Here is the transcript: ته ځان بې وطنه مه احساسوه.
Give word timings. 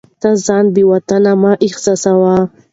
ته 0.21 0.29
ځان 0.45 0.65
بې 0.73 0.83
وطنه 0.91 1.31
مه 1.41 1.51
احساسوه. 1.65 2.35